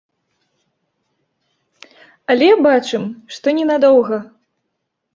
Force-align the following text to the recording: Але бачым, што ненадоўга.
Але 2.35 2.49
бачым, 2.67 3.03
што 3.39 3.47
ненадоўга. 3.63 4.17